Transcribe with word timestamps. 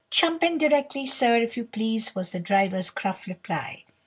"'Jump 0.09 0.41
in 0.41 0.57
directly, 0.57 1.05
sir, 1.05 1.35
if 1.43 1.55
you 1.55 1.63
please,' 1.63 2.15
was 2.15 2.31
the 2.31 2.39
driver's 2.39 2.89
gruff 2.89 3.27
reply. 3.27 3.83